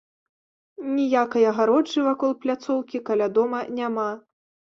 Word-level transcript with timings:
Ніякай 0.99 1.43
агароджы 1.49 1.99
вакол 2.07 2.33
пляцоўкі 2.45 3.03
каля 3.09 3.27
дома 3.39 3.59
няма. 3.81 4.09